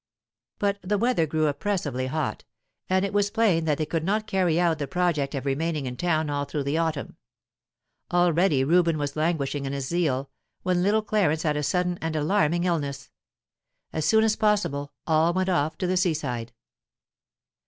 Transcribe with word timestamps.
But 0.57 0.79
the 0.81 0.97
weather 0.97 1.27
grew 1.27 1.45
oppressively 1.45 2.07
hot, 2.07 2.43
and 2.89 3.05
it 3.05 3.13
was 3.13 3.29
plain 3.29 3.65
that 3.65 3.77
they 3.77 3.85
could 3.85 4.03
not 4.03 4.25
carry 4.25 4.59
out 4.59 4.79
the 4.79 4.87
project 4.87 5.35
of 5.35 5.45
remaining 5.45 5.85
in 5.85 5.95
town 5.95 6.27
all 6.27 6.45
through 6.45 6.63
the 6.63 6.75
autumn. 6.79 7.17
Already 8.11 8.63
Reuben 8.63 8.97
was 8.97 9.15
languishing 9.15 9.67
in 9.67 9.73
his 9.73 9.87
zeal, 9.87 10.31
when 10.63 10.81
little 10.81 11.03
Clarence 11.03 11.43
had 11.43 11.55
a 11.55 11.61
sudden 11.61 11.99
and 12.01 12.15
alarming 12.15 12.63
illness. 12.63 13.11
As 13.93 14.03
soon 14.03 14.23
as 14.23 14.35
possible, 14.35 14.91
all 15.05 15.33
went 15.33 15.49
off 15.49 15.77
to 15.77 15.85
the 15.85 15.97
seaside. 15.97 16.51